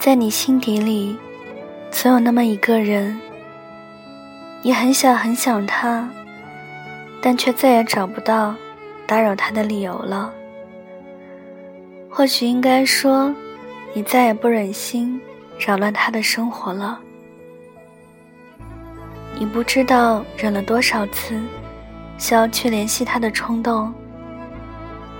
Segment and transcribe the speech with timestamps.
[0.00, 1.14] 在你心底里，
[1.90, 3.20] 总有那么一个人，
[4.62, 6.08] 你很想很想他，
[7.20, 8.54] 但却再也找不到
[9.06, 10.32] 打扰他的理由了。
[12.08, 13.30] 或许应该说，
[13.92, 15.20] 你再也不忍心
[15.58, 16.98] 扰乱他的生活了。
[19.38, 21.38] 你不知道忍了多少次，
[22.16, 23.92] 想要去联系他的冲动，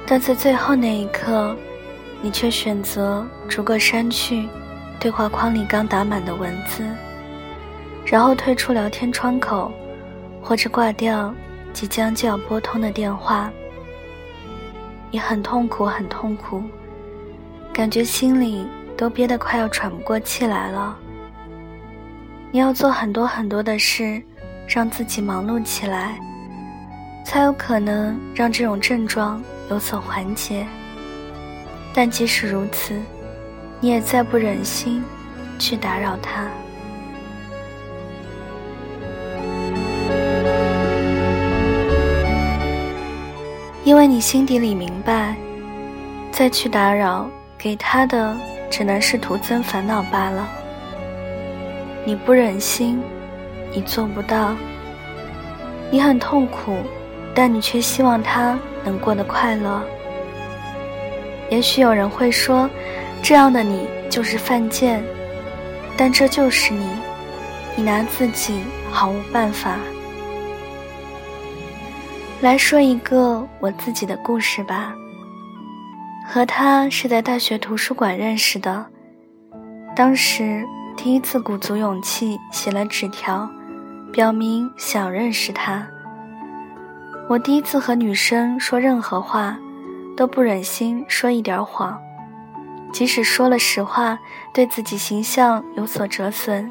[0.06, 1.54] 但在最后那一刻，
[2.22, 4.48] 你却选择逐个删去
[5.00, 6.84] 对话框里刚打满的文字，
[8.04, 9.72] 然后退出聊天窗口，
[10.42, 11.34] 或者挂掉
[11.72, 13.50] 即将就要拨通的电话。
[15.10, 16.62] 你很痛苦，很痛苦，
[17.72, 20.96] 感觉心里都憋得快要喘不过气来了。
[22.52, 24.22] 你要做很多很多的事，
[24.68, 26.20] 让自己忙碌起来，
[27.24, 30.66] 才有可能让这种症状有所缓解。
[31.94, 33.00] 但即使如此，
[33.80, 35.02] 你也再不忍心
[35.58, 36.46] 去打扰他，
[43.82, 45.34] 因为你心底里明白，
[46.30, 48.36] 再去打扰给他的，
[48.70, 50.46] 只能是徒增烦恼罢了。
[52.04, 53.02] 你不忍心，
[53.74, 54.54] 你做不到，
[55.90, 56.76] 你很痛苦，
[57.34, 59.80] 但你却希望他能过得快乐。
[61.48, 62.70] 也许有人会说，
[63.22, 65.02] 这样的你就是犯贱，
[65.96, 66.86] 但这就是你，
[67.76, 69.76] 你拿自己毫无办法。
[72.40, 74.94] 来说一个我自己的故事吧。
[76.26, 78.86] 和他是在大学图书馆认识的，
[79.94, 80.66] 当时。
[80.96, 83.48] 第一次鼓足勇气写了纸条，
[84.12, 85.86] 表明想认识他。
[87.26, 89.56] 我第一次和女生说任何话，
[90.14, 91.98] 都不忍心说一点谎，
[92.92, 94.18] 即使说了实话，
[94.52, 96.68] 对自己形象有所折损；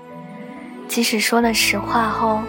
[0.88, 2.42] 即使说了实话后，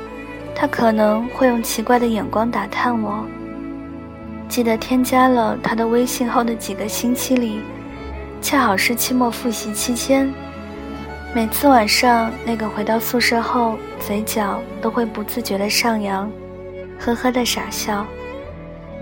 [0.54, 3.24] 他可能会用奇怪的眼光打探我。
[4.48, 7.60] 记得添加了他的微信后的几个星期里，
[8.42, 10.28] 恰好是期末复习期间。
[11.32, 16.28] 每次晚上，那个回到宿舍后，嘴角都会不自觉地上扬，
[16.98, 18.04] 呵呵的傻笑，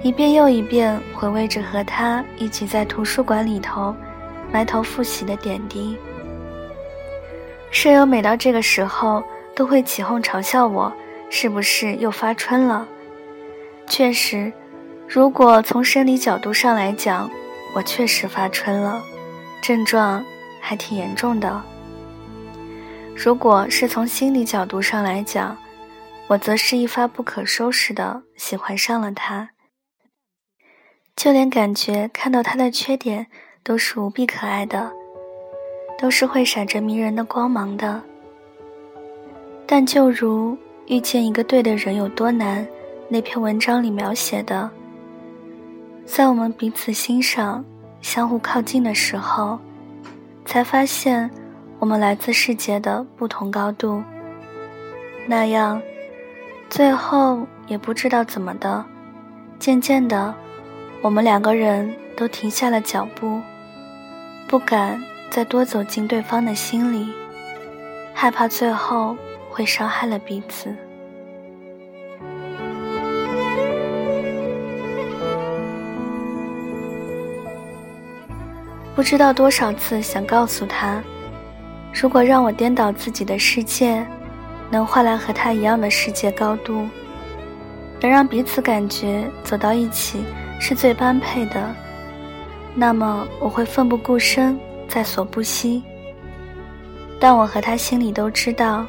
[0.03, 3.97] 一遍又一遍回味着和他一起在图书馆里头
[4.53, 5.97] 埋头复习的点滴。
[7.71, 9.23] 舍友每到这个时候
[9.55, 10.93] 都会起哄嘲笑我，
[11.29, 12.89] 是不是又发春了？
[13.87, 14.53] 确实，
[15.07, 17.31] 如果从生理角度上来讲，
[17.75, 19.03] 我确实发春了，
[19.61, 20.25] 症状
[20.61, 21.63] 还挺严重的。
[23.15, 25.57] 如果是从心理角度上来讲，
[26.29, 29.51] 我则是一发不可收拾的喜欢上了他，
[31.17, 33.27] 就连感觉看到他的缺点
[33.69, 34.91] 都是无比可爱的，
[35.99, 38.01] 都是会闪着迷人的光芒的。
[39.67, 40.57] 但就如
[40.87, 42.67] 遇见一个对的人有多难，
[43.11, 44.71] 那篇文章里描写的，
[46.07, 47.63] 在我们彼此欣赏、
[48.01, 49.59] 相互靠近的时候，
[50.47, 51.31] 才发现。
[51.79, 54.03] 我们来自世界的不同高度，
[55.29, 55.81] 那样，
[56.69, 58.83] 最后也不知道怎么的，
[59.61, 60.35] 渐渐的，
[61.03, 63.41] 我们两个人都停下了脚步，
[64.49, 64.99] 不敢
[65.31, 67.13] 再多走进对方的心里，
[68.15, 69.15] 害怕最后
[69.51, 70.75] 会伤害了彼此。
[78.97, 81.03] 不知道多少次想告诉他。
[81.93, 84.03] 如果让我颠倒自己的世界，
[84.71, 86.89] 能换来和他一样的世界高度，
[88.01, 90.25] 能让彼此感觉走到一起
[90.59, 91.75] 是最般配的，
[92.81, 95.83] 那么我会奋不顾身，在所不惜。
[97.19, 98.87] 但我和他心里都知道，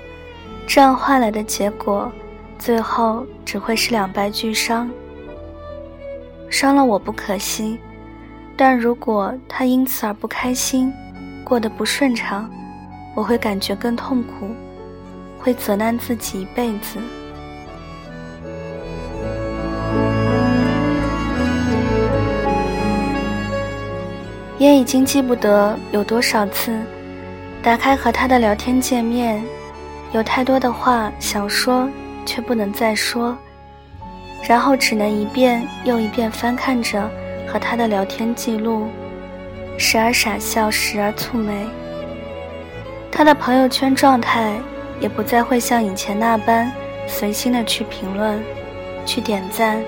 [0.67, 2.11] 这样换来的结果，
[2.59, 4.87] 最后只会是两败俱伤。
[6.51, 7.79] 伤了我不可惜，
[8.55, 10.93] 但如果他因此而不开心，
[11.43, 12.47] 过得不顺畅。
[13.15, 14.51] 我会感觉更痛苦，
[15.39, 16.99] 会责难自己一辈子。
[24.59, 26.77] 也已经记不得有多少次，
[27.63, 29.41] 打开和他的聊天界面，
[30.11, 31.89] 有太多的话想说
[32.25, 33.35] 却不能再说，
[34.43, 37.09] 然后只能一遍又一遍翻看着
[37.47, 38.87] 和他的聊天记录，
[39.77, 41.65] 时而傻笑，时而蹙眉。
[43.09, 44.53] 他的朋友圈状态
[44.99, 46.69] 也不再会像以前那般
[47.07, 48.43] 随心的去评论、
[49.05, 49.81] 去点赞，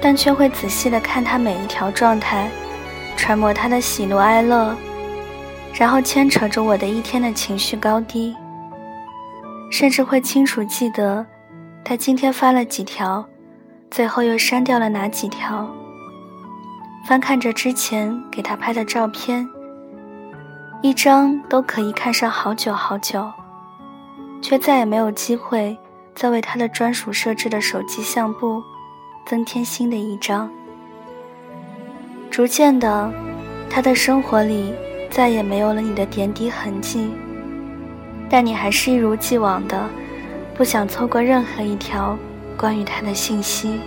[0.00, 2.48] 但却会仔细的看他每一条状态，
[3.16, 4.76] 揣摩他的喜怒哀乐，
[5.74, 8.36] 然后牵扯着我的一天的情绪高低，
[9.70, 11.24] 甚至会清楚记得
[11.84, 13.26] 他今天发了几条，
[13.90, 15.68] 最后又删掉了哪几条。
[17.08, 19.48] 翻看着之前给他拍的照片，
[20.82, 23.28] 一张都可以看上好久好久，
[24.42, 25.76] 却再也没有机会
[26.14, 28.62] 再为他的专属设置的手机相簿
[29.24, 30.50] 增添新的一张。
[32.36, 33.10] 逐渐的，
[33.70, 34.74] 他的生活里
[35.08, 37.10] 再也没有了你的点滴痕迹，
[38.28, 39.88] 但你还是一如既往的
[40.54, 42.14] 不想错过任何一条
[42.54, 43.80] 关于他的信息。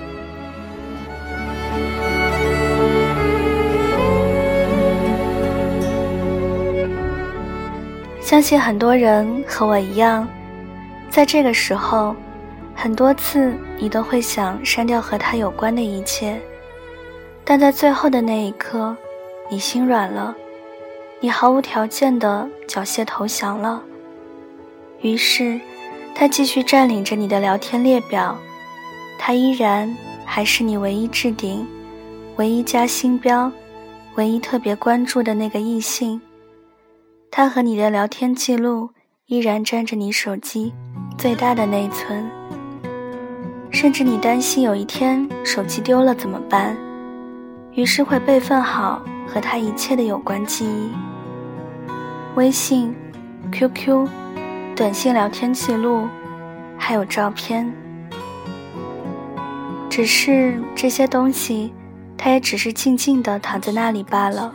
[8.19, 10.27] 相信很多人和我一样，
[11.07, 12.15] 在这个时候，
[12.73, 16.41] 很多次你都会想删掉和他有关的一切，
[17.49, 18.95] 但在最后的那一刻，
[19.49, 20.35] 你心软了，
[21.19, 23.81] 你毫无条件的缴械投降了。
[25.01, 25.59] 于是，
[26.13, 28.37] 他继续占领着你的聊天列表，
[29.17, 29.91] 他依然
[30.23, 31.65] 还是你唯一置顶、
[32.35, 33.51] 唯一加星标、
[34.13, 36.21] 唯一特别关注的那个异性。
[37.31, 38.91] 他和你的聊天记录
[39.25, 40.71] 依然占着你手机
[41.17, 42.29] 最大的内存，
[43.71, 46.77] 甚至你担心有一天手机丢了怎么办，
[47.79, 50.91] 于是会备份好和他一切的有关记忆。
[52.35, 52.93] 微信、
[53.53, 54.05] QQ、
[54.75, 56.05] 短信聊天记录，
[56.77, 57.71] 还有照片，
[59.89, 61.73] 只是这些东西，
[62.17, 64.53] 他也只是静静地躺在那里罢了，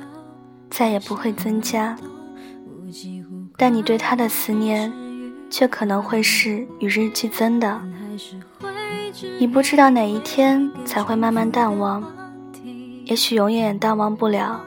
[0.69, 1.97] 再也不会增加。
[3.56, 4.93] 但你对他的思念，
[5.49, 7.81] 却可能会是与日俱增的。
[9.41, 12.05] 你不知道哪一天才会慢慢淡忘，
[13.05, 14.61] 也许永远也淡忘不了。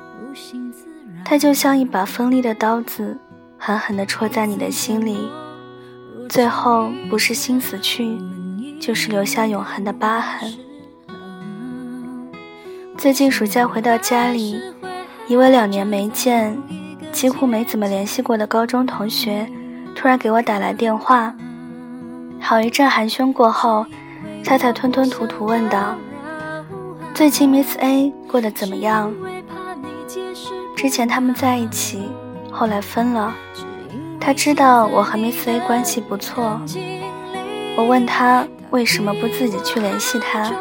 [1.25, 3.17] 它就像一把锋利的刀子，
[3.57, 5.29] 狠狠地戳在你的心里，
[6.29, 8.17] 最后不是心死去，
[8.79, 10.53] 就是留下永恒的疤痕。
[12.97, 14.59] 最近暑假回到家里，
[15.27, 16.57] 一位两年没见。
[17.11, 19.49] 几乎没怎么联系过的高中同学，
[19.95, 21.33] 突然给我打来电话。
[22.39, 23.85] 好一阵寒暄过后，
[24.43, 25.95] 他才吞吞吐吐问道
[27.17, 29.11] ：“最近 Miss A 过得怎么样？”
[30.77, 32.11] 之前他们在一起，
[32.51, 33.33] 后来分了。
[34.19, 36.61] 他知道我和 Miss A 关系不错。
[37.75, 40.53] 我问他为什么不自己去联系他，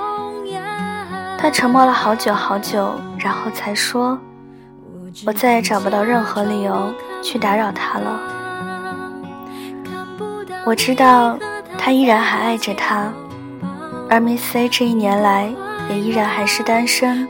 [1.36, 4.18] 他沉默了好久好久，然后才说。
[5.26, 6.90] 我再也找不到任何理由
[7.22, 8.18] 去打扰他了。
[10.64, 11.38] 我知道
[11.76, 13.12] 他依然还爱着他，
[14.08, 15.52] 而 Miss A 这一年来
[15.88, 17.28] 也依然还是单身。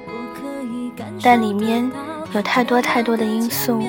[1.22, 1.90] 但里面
[2.32, 3.82] 有太多太多的因素，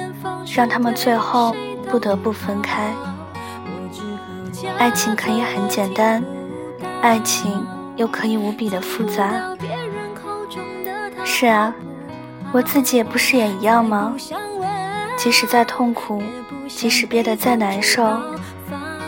[0.56, 1.56] 让他们最后
[1.90, 2.92] 不得不分开。
[4.78, 6.24] 爱情可以很简单，
[7.02, 7.66] 爱情
[7.96, 9.26] 又可以无比的复杂。
[11.24, 11.74] 是啊。
[12.54, 14.16] 我自己也不是也一样吗？
[15.18, 16.24] 即使再痛苦，
[16.70, 18.18] 即使憋得再难受，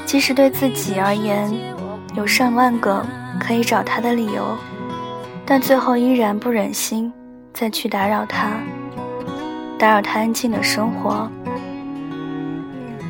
[0.06, 1.50] 即使对自己而言
[2.16, 3.02] 有上万个
[3.40, 4.58] 可以找他的理由，
[5.50, 7.12] 但最后依然不忍心
[7.52, 8.52] 再去打扰他，
[9.80, 11.28] 打扰他安静的生活。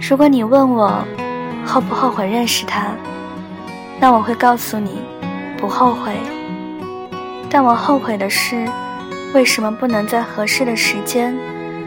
[0.09, 1.03] 如果你问我
[1.65, 2.93] 后不后悔认识他，
[3.99, 4.99] 那我会告诉你，
[5.57, 6.13] 不后悔。
[7.49, 8.65] 但我后悔的是。
[9.31, 11.37] 为什么不能在合适的时间、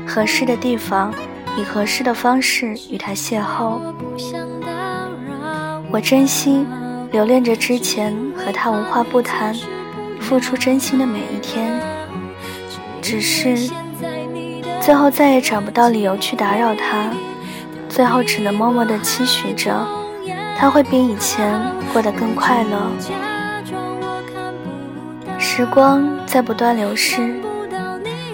[0.07, 1.13] 合适的地方，
[1.59, 3.81] 以合适的方式与他邂逅？
[5.91, 6.65] 我珍惜、
[7.11, 9.53] 留恋着之前和他无话不谈、
[10.23, 11.71] 付出真心的每一天，
[13.03, 13.71] 只是
[14.81, 17.11] 最后再也找不到理由去打扰他，
[17.89, 19.87] 最后只能默默的期许着
[20.59, 21.61] 他会比以前
[21.93, 22.91] 过得更快乐。
[25.39, 27.35] 时光在不断流逝，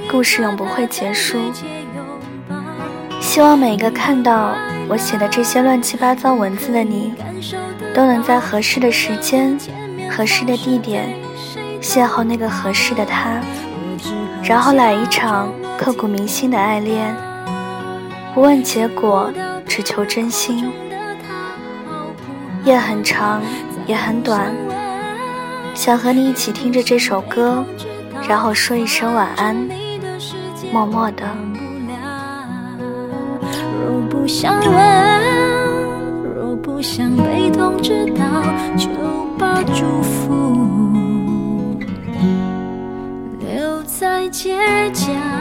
[0.09, 1.38] 故事永不会结束。
[3.21, 4.54] 希望每个看到
[4.88, 7.12] 我写的这些乱七八糟文字的你，
[7.92, 9.59] 都能在合适的时间、
[10.11, 11.14] 合适的地点，
[11.81, 13.41] 邂逅那个合适的他，
[14.43, 17.15] 然后来一场刻骨铭心的爱恋。
[18.35, 19.33] 不问结果，
[19.67, 20.71] 只求真心。
[22.65, 23.41] 夜很长，
[23.87, 24.53] 也很短。
[25.75, 27.65] 想和你一起听着这首歌，
[28.29, 29.57] 然后说一声晚安，
[30.73, 31.25] 默默的。
[33.89, 34.75] 若不想问，
[36.37, 38.25] 若不想被通知到，
[38.77, 38.89] 就
[39.39, 40.35] 把祝福
[44.31, 45.38] 街角。